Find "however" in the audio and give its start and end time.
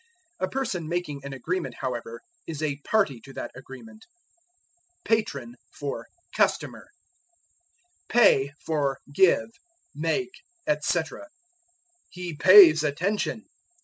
1.81-2.21